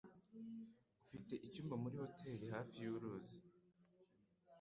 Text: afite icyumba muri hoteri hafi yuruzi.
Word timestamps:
afite 1.05 1.33
icyumba 1.45 1.75
muri 1.83 1.95
hoteri 2.03 2.45
hafi 2.55 2.77
yuruzi. 2.85 3.35